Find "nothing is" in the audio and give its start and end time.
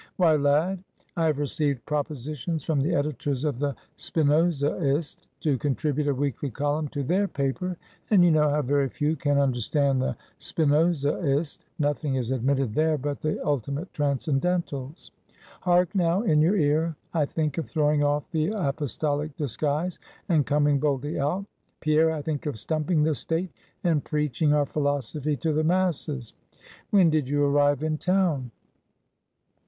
11.77-12.31